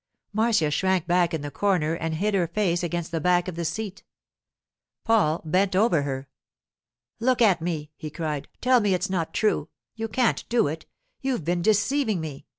[0.33, 3.63] Marcia shrank back in the corner and hid her face against the back of the
[3.63, 4.03] seat.
[5.03, 6.27] Paul bent over her.
[7.19, 9.69] 'Look at me,' he cried; 'tell me it's not true.
[9.93, 10.87] You can't do it!
[11.21, 12.47] You've been deceiving me.